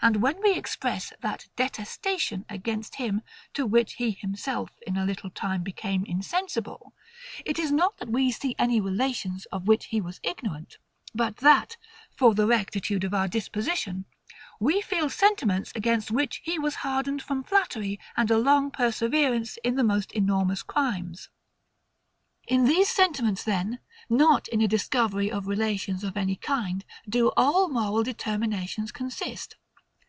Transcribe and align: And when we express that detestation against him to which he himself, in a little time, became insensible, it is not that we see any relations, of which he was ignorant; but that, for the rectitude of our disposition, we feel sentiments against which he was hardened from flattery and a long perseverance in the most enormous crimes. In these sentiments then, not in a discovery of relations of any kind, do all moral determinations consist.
And 0.00 0.22
when 0.22 0.40
we 0.44 0.52
express 0.54 1.12
that 1.22 1.48
detestation 1.56 2.44
against 2.48 2.94
him 2.94 3.20
to 3.52 3.66
which 3.66 3.94
he 3.94 4.12
himself, 4.12 4.70
in 4.86 4.96
a 4.96 5.04
little 5.04 5.28
time, 5.28 5.64
became 5.64 6.04
insensible, 6.04 6.94
it 7.44 7.58
is 7.58 7.72
not 7.72 7.96
that 7.98 8.08
we 8.08 8.30
see 8.30 8.54
any 8.60 8.80
relations, 8.80 9.46
of 9.46 9.66
which 9.66 9.86
he 9.86 10.00
was 10.00 10.20
ignorant; 10.22 10.78
but 11.16 11.38
that, 11.38 11.76
for 12.14 12.32
the 12.32 12.46
rectitude 12.46 13.02
of 13.02 13.12
our 13.12 13.26
disposition, 13.26 14.04
we 14.60 14.80
feel 14.82 15.10
sentiments 15.10 15.72
against 15.74 16.12
which 16.12 16.42
he 16.44 16.60
was 16.60 16.76
hardened 16.86 17.20
from 17.20 17.42
flattery 17.42 17.98
and 18.16 18.30
a 18.30 18.38
long 18.38 18.70
perseverance 18.70 19.58
in 19.64 19.74
the 19.74 19.82
most 19.82 20.12
enormous 20.12 20.62
crimes. 20.62 21.28
In 22.46 22.66
these 22.66 22.88
sentiments 22.88 23.42
then, 23.42 23.80
not 24.08 24.46
in 24.46 24.60
a 24.60 24.68
discovery 24.68 25.28
of 25.28 25.48
relations 25.48 26.04
of 26.04 26.16
any 26.16 26.36
kind, 26.36 26.84
do 27.08 27.32
all 27.36 27.66
moral 27.66 28.04
determinations 28.04 28.92
consist. 28.92 29.56